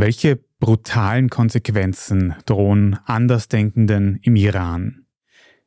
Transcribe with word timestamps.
Welche 0.00 0.38
brutalen 0.60 1.28
Konsequenzen 1.28 2.36
drohen 2.46 3.00
Andersdenkenden 3.06 4.20
im 4.22 4.36
Iran? 4.36 5.06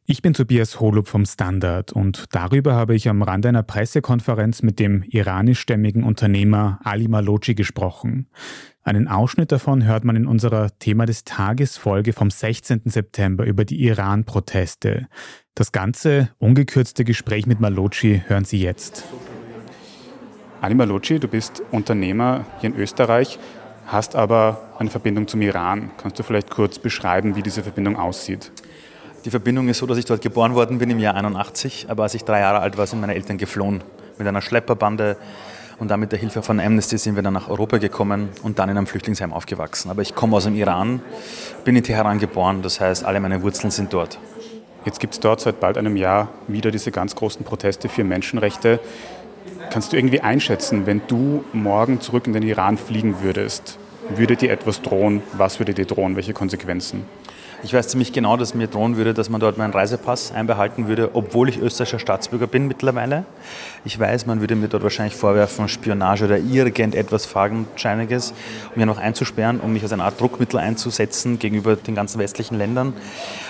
Ich 0.05 0.21
bin 0.21 0.33
Tobias 0.33 0.79
Holub 0.79 1.09
vom 1.09 1.25
Standard 1.25 1.91
und 1.91 2.23
darüber 2.31 2.73
habe 2.73 2.95
ich 2.95 3.09
am 3.09 3.23
Rande 3.23 3.49
einer 3.49 3.63
Pressekonferenz 3.63 4.61
mit 4.61 4.79
dem 4.79 5.03
iranischstämmigen 5.03 6.05
Unternehmer 6.05 6.79
Ali 6.85 7.09
Malocci 7.09 7.55
gesprochen. 7.55 8.29
Einen 8.83 9.09
Ausschnitt 9.09 9.51
davon 9.51 9.83
hört 9.83 10.05
man 10.05 10.15
in 10.15 10.25
unserer 10.25 10.69
Thema 10.79 11.05
des 11.05 11.25
Tages 11.25 11.75
Folge 11.75 12.13
vom 12.13 12.31
16. 12.31 12.83
September 12.85 13.43
über 13.43 13.65
die 13.65 13.83
Iran-Proteste. 13.83 15.09
Das 15.55 15.73
ganze 15.73 16.29
ungekürzte 16.37 17.03
Gespräch 17.03 17.47
mit 17.47 17.59
Malocci 17.59 18.23
hören 18.27 18.45
Sie 18.45 18.61
jetzt. 18.61 19.03
Ali 20.61 20.75
Malocci, 20.75 21.19
du 21.19 21.27
bist 21.27 21.61
Unternehmer 21.71 22.45
hier 22.61 22.69
in 22.69 22.77
Österreich 22.77 23.37
hast 23.87 24.15
aber 24.15 24.61
eine 24.77 24.89
Verbindung 24.89 25.27
zum 25.27 25.41
Iran. 25.41 25.91
Kannst 25.97 26.17
du 26.19 26.23
vielleicht 26.23 26.49
kurz 26.49 26.79
beschreiben, 26.79 27.35
wie 27.35 27.41
diese 27.41 27.63
Verbindung 27.63 27.97
aussieht? 27.97 28.51
Die 29.25 29.29
Verbindung 29.29 29.69
ist 29.69 29.77
so, 29.77 29.85
dass 29.85 29.97
ich 29.97 30.05
dort 30.05 30.21
geboren 30.21 30.55
worden 30.55 30.79
bin 30.79 30.89
im 30.89 30.99
Jahr 30.99 31.15
81, 31.15 31.87
aber 31.89 32.03
als 32.03 32.15
ich 32.15 32.23
drei 32.23 32.39
Jahre 32.39 32.59
alt 32.59 32.77
war, 32.77 32.87
sind 32.87 33.01
meine 33.01 33.13
Eltern 33.13 33.37
geflohen 33.37 33.83
mit 34.17 34.27
einer 34.27 34.41
Schlepperbande 34.41 35.17
und 35.77 35.89
dann 35.89 35.99
mit 35.99 36.11
der 36.11 36.19
Hilfe 36.19 36.43
von 36.43 36.59
Amnesty 36.59 36.97
sind 36.97 37.15
wir 37.15 37.23
dann 37.23 37.33
nach 37.33 37.49
Europa 37.49 37.77
gekommen 37.77 38.29
und 38.43 38.59
dann 38.59 38.69
in 38.69 38.77
einem 38.77 38.87
Flüchtlingsheim 38.87 39.33
aufgewachsen. 39.33 39.89
Aber 39.89 40.01
ich 40.01 40.15
komme 40.15 40.37
aus 40.37 40.43
dem 40.43 40.55
Iran, 40.55 41.01
bin 41.63 41.75
in 41.75 41.83
Teheran 41.83 42.19
geboren, 42.19 42.61
das 42.61 42.79
heißt, 42.79 43.03
alle 43.03 43.19
meine 43.19 43.41
Wurzeln 43.41 43.71
sind 43.71 43.91
dort. 43.93 44.19
Jetzt 44.85 44.99
gibt 44.99 45.13
es 45.13 45.19
dort 45.19 45.41
seit 45.41 45.59
bald 45.59 45.77
einem 45.77 45.95
Jahr 45.95 46.29
wieder 46.47 46.71
diese 46.71 46.91
ganz 46.91 47.15
großen 47.15 47.43
Proteste 47.45 47.89
für 47.89 48.03
Menschenrechte. 48.03 48.79
Kannst 49.71 49.93
du 49.93 49.97
irgendwie 49.97 50.21
einschätzen, 50.21 50.85
wenn 50.85 51.01
du 51.07 51.43
morgen 51.53 52.01
zurück 52.01 52.27
in 52.27 52.33
den 52.33 52.43
Iran 52.43 52.77
fliegen 52.77 53.21
würdest, 53.21 53.77
würde 54.17 54.35
dir 54.35 54.51
etwas 54.51 54.81
drohen? 54.81 55.21
Was 55.33 55.59
würde 55.59 55.73
dir 55.73 55.85
drohen? 55.85 56.15
Welche 56.15 56.33
Konsequenzen? 56.33 57.05
Ich 57.63 57.73
weiß 57.73 57.89
ziemlich 57.89 58.11
genau, 58.11 58.37
dass 58.37 58.55
mir 58.55 58.65
drohen 58.65 58.97
würde, 58.97 59.13
dass 59.13 59.29
man 59.29 59.39
dort 59.39 59.59
meinen 59.59 59.71
Reisepass 59.71 60.31
einbehalten 60.31 60.87
würde, 60.87 61.11
obwohl 61.13 61.47
ich 61.47 61.59
österreichischer 61.59 61.99
Staatsbürger 61.99 62.47
bin 62.47 62.67
mittlerweile. 62.67 63.23
Ich 63.85 63.99
weiß, 63.99 64.25
man 64.25 64.41
würde 64.41 64.55
mir 64.55 64.67
dort 64.67 64.81
wahrscheinlich 64.81 65.15
vorwerfen, 65.15 65.67
Spionage 65.67 66.25
oder 66.25 66.39
irgendetwas 66.39 67.27
Fadenscheiniges, 67.27 68.33
um 68.73 68.77
mich 68.77 68.85
noch 68.87 68.97
einzusperren, 68.97 69.59
um 69.59 69.73
mich 69.73 69.83
als 69.83 69.93
eine 69.93 70.03
Art 70.03 70.19
Druckmittel 70.19 70.59
einzusetzen 70.59 71.37
gegenüber 71.37 71.75
den 71.75 71.93
ganzen 71.93 72.17
westlichen 72.17 72.57
Ländern. 72.57 72.93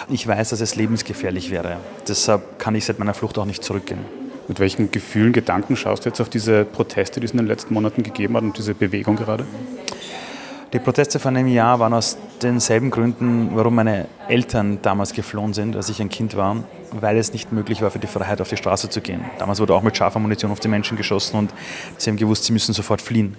Ich 0.09 0.28
weiß, 0.28 0.50
dass 0.50 0.59
es 0.59 0.76
lebensgefährlich 0.76 1.50
wäre. 1.50 1.78
Deshalb 2.06 2.59
kann 2.59 2.76
ich 2.76 2.84
seit 2.84 3.00
meiner 3.00 3.14
Flucht 3.14 3.38
auch 3.38 3.45
nicht 3.45 3.64
zurückgehen. 3.64 4.00
Mit 4.50 4.59
welchen 4.59 4.92
Gefühlen, 4.92 5.32
Gedanken 5.32 5.78
schaust 5.78 6.04
du 6.04 6.09
jetzt 6.09 6.20
auf 6.20 6.28
diese 6.28 6.66
Proteste, 6.66 7.22
die 7.22 7.26
es 7.26 7.32
in 7.32 7.38
den 7.38 7.48
letzten 7.48 7.73
Monaten 7.73 8.04
gegeben 8.04 8.36
hat 8.36 8.44
und 8.44 8.58
diese 8.58 8.73
Bewegung 8.73 9.16
gerade? 9.16 9.45
Die 10.73 10.80
Proteste 10.80 11.19
von 11.19 11.36
einem 11.36 11.50
Jahr 11.50 11.80
waren 11.80 11.94
aus 11.94 12.17
denselben 12.41 12.91
Gründen, 12.91 13.50
warum 13.55 13.75
meine 13.75 14.08
Eltern 14.30 14.80
damals 14.81 15.11
geflohen 15.11 15.53
sind, 15.53 15.75
als 15.75 15.89
ich 15.89 16.02
ein 16.02 16.08
Kind 16.08 16.38
war, 16.38 16.64
weil 16.94 17.17
es 17.17 17.33
nicht 17.33 17.52
möglich 17.52 17.81
war, 17.81 17.91
für 17.91 18.00
die 18.00 18.08
Freiheit 18.08 18.39
auf 18.39 18.47
die 18.47 18.55
Straße 18.55 18.89
zu 18.89 19.02
gehen. 19.02 19.19
Damals 19.38 19.59
wurde 19.59 19.73
auch 19.73 19.83
mit 19.83 19.97
scharfer 19.97 20.19
Munition 20.19 20.49
auf 20.49 20.61
die 20.61 20.69
Menschen 20.69 20.95
geschossen 20.95 21.36
und 21.36 21.53
sie 21.97 22.09
haben 22.09 22.16
gewusst, 22.16 22.45
sie 22.45 22.53
müssen 22.53 22.73
sofort 22.73 23.02
fliehen. 23.02 23.36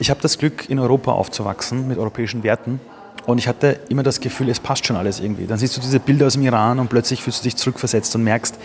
Ich 0.00 0.10
habe 0.10 0.20
das 0.20 0.38
Glück, 0.38 0.68
in 0.68 0.80
Europa 0.80 1.12
aufzuwachsen 1.12 1.86
mit 1.86 1.98
europäischen 1.98 2.42
Werten 2.42 2.80
und 3.26 3.38
ich 3.38 3.46
hatte 3.46 3.78
immer 3.88 4.02
das 4.02 4.18
Gefühl, 4.18 4.48
es 4.48 4.58
passt 4.58 4.86
schon 4.86 4.96
alles 4.96 5.20
irgendwie. 5.20 5.46
Dann 5.46 5.58
siehst 5.58 5.76
du 5.76 5.80
diese 5.80 6.00
Bilder 6.00 6.26
aus 6.26 6.32
dem 6.32 6.42
Iran 6.42 6.80
und 6.80 6.88
plötzlich 6.88 7.22
fühlst 7.22 7.40
du 7.40 7.44
dich 7.44 7.54
zurückversetzt 7.54 8.16
und 8.16 8.24
merkst, 8.24 8.56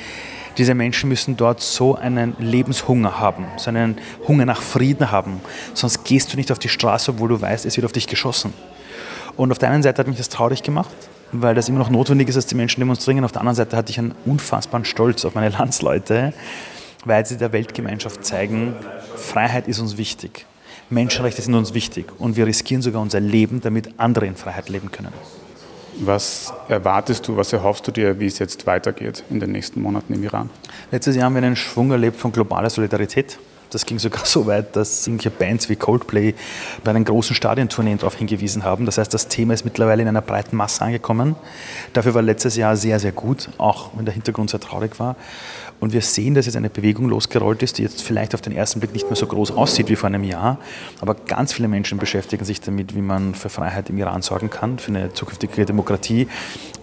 diese 0.58 0.76
Menschen 0.76 1.10
müssen 1.10 1.38
dort 1.38 1.62
so 1.62 1.96
einen 1.96 2.36
Lebenshunger 2.40 3.20
haben, 3.20 3.46
so 3.58 3.70
einen 3.70 3.98
Hunger 4.28 4.46
nach 4.46 4.62
Frieden 4.62 5.12
haben. 5.12 5.42
Sonst 5.74 6.04
gehst 6.04 6.32
du 6.32 6.38
nicht 6.38 6.52
auf 6.52 6.60
die 6.60 6.70
Straße, 6.70 7.12
obwohl 7.12 7.30
du 7.30 7.42
weißt, 7.42 7.66
es 7.66 7.76
wird 7.76 7.86
auf 7.86 7.92
dich 7.92 8.08
geschossen. 8.08 8.54
Und 9.36 9.52
auf 9.52 9.58
der 9.58 9.72
einen 9.72 9.84
Seite 9.84 10.00
hat 10.00 10.08
mich 10.08 10.18
das 10.18 10.30
traurig 10.30 10.62
gemacht, 10.64 10.94
weil 11.32 11.56
das 11.56 11.70
immer 11.70 11.80
noch 11.80 11.90
notwendig 11.90 12.30
ist, 12.30 12.36
dass 12.36 12.46
die 12.46 12.56
Menschen 12.56 12.82
demonstrieren. 12.82 13.26
Auf 13.26 13.32
der 13.32 13.42
anderen 13.42 13.56
Seite 13.56 13.76
hatte 13.76 13.92
ich 13.92 13.98
einen 13.98 14.14
unfassbaren 14.26 14.86
Stolz 14.86 15.26
auf 15.26 15.34
meine 15.34 15.50
Landsleute, 15.58 16.34
weil 17.06 17.26
sie 17.26 17.38
der 17.38 17.52
Weltgemeinschaft 17.52 18.24
zeigen, 18.24 18.76
Freiheit 19.16 19.68
ist 19.68 19.80
uns 19.80 19.98
wichtig. 19.98 20.46
Menschenrechte 20.90 21.42
sind 21.42 21.56
uns 21.56 21.74
wichtig 21.74 22.06
und 22.20 22.36
wir 22.36 22.46
riskieren 22.46 22.82
sogar 22.82 23.02
unser 23.02 23.20
Leben, 23.20 23.62
damit 23.62 23.90
andere 23.98 24.28
in 24.28 24.36
Freiheit 24.36 24.70
leben 24.70 24.92
können. 24.92 25.14
Was 26.00 26.54
erwartest 26.70 27.28
du, 27.28 27.38
was 27.38 27.54
erhoffst 27.54 27.88
du 27.88 27.92
dir, 27.92 28.20
wie 28.20 28.26
es 28.26 28.40
jetzt 28.40 28.66
weitergeht 28.66 29.24
in 29.30 29.40
den 29.40 29.52
nächsten 29.52 29.82
Monaten 29.82 30.14
im 30.14 30.24
Iran? 30.24 30.50
Letztes 30.92 31.16
Jahr 31.16 31.26
haben 31.26 31.36
wir 31.36 31.44
einen 31.44 31.56
Schwung 31.56 31.92
erlebt 31.92 32.18
von 32.18 32.32
globaler 32.32 32.70
Solidarität. 32.70 33.38
Das 33.74 33.86
ging 33.86 34.00
sogar 34.00 34.26
so 34.26 34.46
weit, 34.46 34.76
dass 34.76 35.06
irgendwelche 35.08 35.32
Bands 35.32 35.70
wie 35.70 35.76
Coldplay 35.76 36.34
bei 36.84 36.92
einen 36.92 37.06
großen 37.06 37.36
Stadiontourneen 37.36 37.98
darauf 37.98 38.16
hingewiesen 38.16 38.64
haben. 38.64 38.86
Das 38.86 38.98
heißt, 38.98 39.14
das 39.14 39.28
Thema 39.28 39.54
ist 39.54 39.66
mittlerweile 39.66 40.02
in 40.02 40.08
einer 40.08 40.22
breiten 40.22 40.56
Masse 40.56 40.84
angekommen. 40.84 41.36
Dafür 41.94 42.14
war 42.14 42.22
letztes 42.22 42.56
Jahr 42.56 42.76
sehr, 42.76 43.00
sehr 43.00 43.12
gut, 43.12 43.50
auch 43.58 43.92
wenn 43.96 44.06
der 44.06 44.14
Hintergrund 44.14 44.50
sehr 44.50 44.60
traurig 44.60 45.00
war. 45.00 45.16
Und 45.80 45.92
wir 45.92 46.02
sehen, 46.02 46.34
dass 46.34 46.46
jetzt 46.46 46.56
eine 46.56 46.70
Bewegung 46.70 47.10
losgerollt 47.10 47.62
ist, 47.62 47.78
die 47.78 47.84
jetzt 47.84 48.04
vielleicht 48.04 48.34
auf 48.34 48.40
den 48.40 48.56
ersten 48.56 48.80
Blick 48.80 48.94
nicht 48.94 49.08
mehr 49.08 49.18
so 49.18 49.28
groß 49.28 49.52
aussieht 49.52 49.90
wie 49.90 49.98
vor 49.98 50.08
einem 50.08 50.24
Jahr. 50.24 50.58
Aber 51.02 51.14
ganz 51.14 51.52
viele 51.52 51.68
Menschen 51.68 51.98
beschäftigen 51.98 52.46
sich 52.46 52.62
damit, 52.62 52.96
wie 52.96 53.02
man 53.02 53.36
für 53.36 53.50
Freiheit 53.50 53.90
im 53.90 53.98
Iran 53.98 54.22
sorgen 54.22 54.50
kann, 54.50 54.80
für 54.80 54.92
eine 54.92 55.14
zukünftige 55.14 55.66
Demokratie 55.66 56.30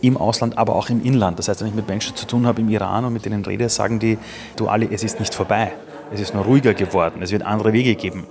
im 0.03 0.19
Ausland, 0.19 0.59
aber 0.59 0.75
auch 0.75 0.91
im 0.91 1.03
Inland. 1.03 1.39
Das 1.39 1.49
heißt, 1.49 1.61
wenn 1.61 1.69
ich 1.69 1.75
mit 1.75 1.89
Menschen 1.89 2.15
zu 2.15 2.27
tun 2.27 2.47
habe 2.47 2.61
im 2.61 2.69
Iran 2.69 3.07
und 3.07 3.13
mit 3.15 3.25
denen 3.25 3.43
rede, 3.45 3.69
sagen 3.71 4.01
die, 4.01 4.19
du 4.57 4.69
alle, 4.69 4.91
es 4.91 5.03
ist 5.03 5.19
nicht 5.19 5.35
vorbei. 5.35 5.73
Es 6.13 6.21
ist 6.21 6.35
nur 6.35 6.45
ruhiger 6.45 6.75
geworden. 6.75 7.23
Es 7.23 7.31
wird 7.31 7.43
andere 7.43 7.73
Wege 7.73 7.95
geben. 7.95 8.27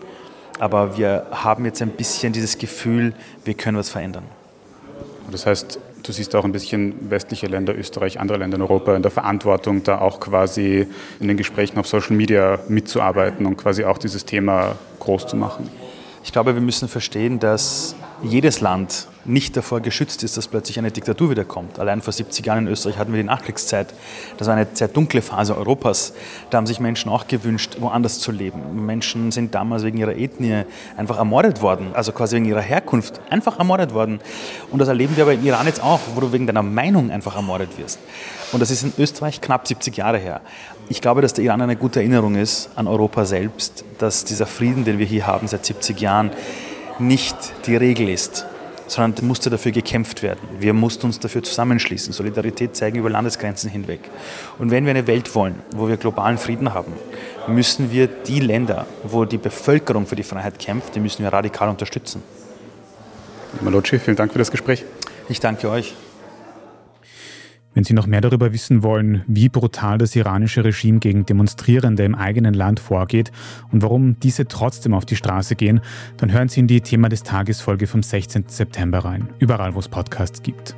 Aber 0.59 0.97
wir 0.97 1.27
haben 1.31 1.65
jetzt 1.65 1.81
ein 1.81 1.91
bisschen 1.91 2.33
dieses 2.33 2.57
Gefühl, 2.57 3.13
wir 3.45 3.53
können 3.53 3.77
was 3.77 3.89
verändern. 3.89 4.25
Das 5.31 5.45
heißt, 5.45 5.79
du 6.03 6.11
siehst 6.11 6.35
auch 6.35 6.43
ein 6.43 6.51
bisschen 6.51 7.09
westliche 7.09 7.47
Länder, 7.47 7.77
Österreich, 7.77 8.19
andere 8.19 8.39
Länder 8.39 8.57
in 8.57 8.61
Europa 8.63 8.95
in 8.95 9.01
der 9.01 9.11
Verantwortung, 9.11 9.83
da 9.83 9.99
auch 9.99 10.19
quasi 10.19 10.87
in 11.19 11.27
den 11.27 11.37
Gesprächen 11.37 11.77
auf 11.77 11.87
Social 11.87 12.15
Media 12.15 12.59
mitzuarbeiten 12.67 13.45
und 13.45 13.57
quasi 13.57 13.85
auch 13.85 13.97
dieses 13.97 14.25
Thema 14.25 14.75
groß 14.99 15.27
zu 15.27 15.37
machen. 15.37 15.69
Ich 16.23 16.33
glaube, 16.33 16.53
wir 16.53 16.61
müssen 16.61 16.89
verstehen, 16.89 17.39
dass 17.39 17.95
jedes 18.23 18.61
Land 18.61 19.07
nicht 19.25 19.55
davor 19.55 19.81
geschützt 19.81 20.23
ist, 20.23 20.37
dass 20.37 20.47
plötzlich 20.47 20.79
eine 20.79 20.91
Diktatur 20.91 21.29
wiederkommt. 21.29 21.79
Allein 21.79 22.01
vor 22.01 22.13
70 22.13 22.45
Jahren 22.45 22.65
in 22.65 22.71
Österreich 22.71 22.97
hatten 22.97 23.13
wir 23.13 23.21
die 23.21 23.27
Nachkriegszeit. 23.27 23.93
Das 24.37 24.47
war 24.47 24.55
eine 24.55 24.67
sehr 24.73 24.87
dunkle 24.87 25.21
Phase 25.21 25.55
Europas. 25.55 26.13
Da 26.49 26.57
haben 26.57 26.65
sich 26.65 26.79
Menschen 26.79 27.11
auch 27.11 27.27
gewünscht, 27.27 27.77
woanders 27.79 28.19
zu 28.19 28.31
leben. 28.31 28.85
Menschen 28.85 29.31
sind 29.31 29.53
damals 29.53 29.83
wegen 29.83 29.97
ihrer 29.97 30.15
Ethnie 30.15 30.63
einfach 30.97 31.17
ermordet 31.17 31.61
worden, 31.61 31.87
also 31.93 32.11
quasi 32.11 32.37
wegen 32.37 32.45
ihrer 32.45 32.61
Herkunft 32.61 33.21
einfach 33.29 33.59
ermordet 33.59 33.93
worden. 33.93 34.19
Und 34.71 34.79
das 34.79 34.87
erleben 34.87 35.15
wir 35.15 35.23
aber 35.23 35.33
im 35.33 35.45
Iran 35.45 35.67
jetzt 35.67 35.83
auch, 35.83 35.99
wo 36.15 36.21
du 36.21 36.31
wegen 36.31 36.47
deiner 36.47 36.63
Meinung 36.63 37.11
einfach 37.11 37.35
ermordet 37.35 37.77
wirst. 37.77 37.99
Und 38.51 38.61
das 38.61 38.71
ist 38.71 38.83
in 38.83 38.93
Österreich 38.97 39.41
knapp 39.41 39.67
70 39.67 39.95
Jahre 39.97 40.17
her. 40.17 40.41
Ich 40.87 41.01
glaube, 41.01 41.21
dass 41.21 41.33
der 41.33 41.45
Iran 41.45 41.61
eine 41.61 41.75
gute 41.75 41.99
Erinnerung 41.99 42.35
ist 42.35 42.69
an 42.75 42.87
Europa 42.87 43.25
selbst, 43.25 43.85
dass 43.99 44.25
dieser 44.25 44.47
Frieden, 44.47 44.85
den 44.85 44.97
wir 44.97 45.05
hier 45.05 45.27
haben 45.27 45.47
seit 45.47 45.65
70 45.65 46.01
Jahren, 46.01 46.31
nicht 46.99 47.35
die 47.65 47.75
Regel 47.75 48.09
ist, 48.09 48.45
sondern 48.87 49.25
musste 49.25 49.49
dafür 49.49 49.71
gekämpft 49.71 50.23
werden. 50.23 50.39
Wir 50.59 50.73
mussten 50.73 51.05
uns 51.05 51.19
dafür 51.19 51.43
zusammenschließen, 51.43 52.13
Solidarität 52.13 52.75
zeigen 52.75 52.97
über 52.97 53.09
Landesgrenzen 53.09 53.69
hinweg. 53.69 54.01
Und 54.57 54.71
wenn 54.71 54.85
wir 54.85 54.91
eine 54.91 55.07
Welt 55.07 55.33
wollen, 55.35 55.55
wo 55.75 55.87
wir 55.87 55.97
globalen 55.97 56.37
Frieden 56.37 56.73
haben, 56.73 56.93
müssen 57.47 57.91
wir 57.91 58.07
die 58.07 58.39
Länder, 58.39 58.87
wo 59.03 59.25
die 59.25 59.37
Bevölkerung 59.37 60.05
für 60.05 60.15
die 60.15 60.23
Freiheit 60.23 60.59
kämpft, 60.59 60.95
die 60.95 60.99
müssen 60.99 61.23
wir 61.23 61.31
radikal 61.31 61.69
unterstützen. 61.69 62.23
Malocci, 63.61 63.99
vielen 63.99 64.17
Dank 64.17 64.31
für 64.31 64.39
das 64.39 64.51
Gespräch. 64.51 64.85
Ich 65.27 65.39
danke 65.39 65.69
euch. 65.69 65.95
Wenn 67.79 67.85
Sie 67.85 67.93
noch 67.93 68.07
mehr 68.07 68.19
darüber 68.19 68.51
wissen 68.51 68.83
wollen, 68.83 69.23
wie 69.25 69.47
brutal 69.47 69.97
das 69.97 70.13
iranische 70.13 70.65
Regime 70.65 70.99
gegen 70.99 71.25
Demonstrierende 71.25 72.03
im 72.03 72.13
eigenen 72.13 72.53
Land 72.53 72.81
vorgeht 72.81 73.31
und 73.71 73.81
warum 73.83 74.19
diese 74.19 74.49
trotzdem 74.49 74.93
auf 74.93 75.05
die 75.05 75.15
Straße 75.15 75.55
gehen, 75.55 75.79
dann 76.17 76.29
hören 76.29 76.49
Sie 76.49 76.59
in 76.59 76.67
die 76.67 76.81
Thema 76.81 77.07
des 77.07 77.23
Tages 77.23 77.61
Folge 77.61 77.87
vom 77.87 78.03
16. 78.03 78.49
September 78.49 78.99
rein, 78.99 79.29
überall 79.39 79.75
wo 79.75 79.79
es 79.79 79.87
Podcasts 79.87 80.43
gibt. 80.43 80.75